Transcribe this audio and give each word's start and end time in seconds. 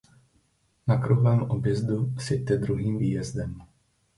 Na 0.87 0.97
kruhovém 0.97 1.41
objezdu 1.41 2.13
sjeďte 2.19 2.57
druhým 2.57 2.97
výjezdem. 2.97 3.61